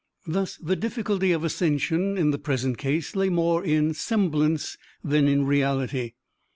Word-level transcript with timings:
Thus 0.25 0.57
the 0.57 0.75
difficulty 0.75 1.31
of 1.31 1.43
ascension, 1.43 2.17
in 2.17 2.31
the 2.31 2.39
present 2.39 2.79
case, 2.79 3.15
lay 3.15 3.29
more 3.29 3.63
in 3.63 3.93
semblance 3.93 4.75
than 5.03 5.27
in 5.27 5.45
reality. 5.45 6.13